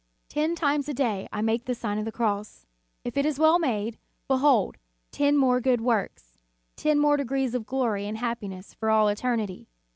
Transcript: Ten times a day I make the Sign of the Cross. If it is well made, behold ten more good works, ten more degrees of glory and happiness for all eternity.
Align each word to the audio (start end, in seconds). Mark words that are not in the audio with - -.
Ten 0.29 0.55
times 0.55 0.89
a 0.89 0.95
day 0.95 1.27
I 1.31 1.43
make 1.43 1.65
the 1.65 1.75
Sign 1.75 1.99
of 1.99 2.05
the 2.05 2.11
Cross. 2.11 2.65
If 3.05 3.17
it 3.17 3.23
is 3.23 3.37
well 3.37 3.59
made, 3.59 3.99
behold 4.27 4.77
ten 5.11 5.37
more 5.37 5.61
good 5.61 5.79
works, 5.81 6.39
ten 6.75 6.97
more 6.97 7.17
degrees 7.17 7.53
of 7.53 7.67
glory 7.67 8.07
and 8.07 8.17
happiness 8.17 8.73
for 8.73 8.89
all 8.89 9.09
eternity. 9.09 9.67